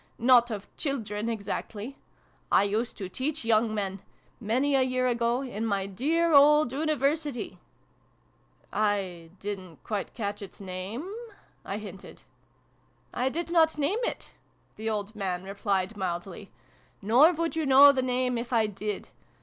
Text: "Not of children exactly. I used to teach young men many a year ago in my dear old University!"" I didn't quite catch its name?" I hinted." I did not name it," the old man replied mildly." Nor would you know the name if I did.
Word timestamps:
"Not 0.17 0.49
of 0.49 0.65
children 0.77 1.29
exactly. 1.29 1.95
I 2.51 2.63
used 2.63 2.97
to 2.97 3.07
teach 3.07 3.45
young 3.45 3.71
men 3.75 4.01
many 4.39 4.73
a 4.73 4.81
year 4.81 5.05
ago 5.05 5.43
in 5.43 5.63
my 5.63 5.85
dear 5.85 6.33
old 6.33 6.71
University!"" 6.71 7.59
I 8.73 9.29
didn't 9.39 9.83
quite 9.83 10.15
catch 10.15 10.41
its 10.41 10.59
name?" 10.59 11.07
I 11.63 11.77
hinted." 11.77 12.23
I 13.23 13.29
did 13.29 13.51
not 13.51 13.77
name 13.77 13.99
it," 14.01 14.31
the 14.75 14.89
old 14.89 15.15
man 15.15 15.43
replied 15.43 15.95
mildly." 15.95 16.49
Nor 17.03 17.33
would 17.33 17.55
you 17.55 17.67
know 17.67 17.91
the 17.91 18.01
name 18.01 18.39
if 18.39 18.51
I 18.51 18.65
did. 18.65 19.09